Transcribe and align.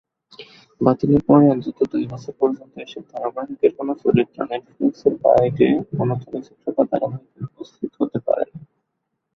বাতিলের 0.81 1.21
পর 1.27 1.39
অন্তত 1.45 1.79
দুই 1.91 2.05
বছর 2.11 2.33
পর্যন্ত 2.39 2.73
এসব 2.77 3.03
ধারাবাহিকের 3.11 3.71
কোন 3.77 3.87
চরিত্র 4.03 4.37
নেটফ্লিক্সের 4.51 5.13
বাইরের 5.23 5.57
কোন 5.91 6.09
চলচ্চিত্র 6.23 6.65
বা 6.75 6.83
ধারাবাহিকে 6.91 7.39
উপস্থিত 7.49 7.91
হতে 7.99 8.17
পারেনি। 8.27 8.59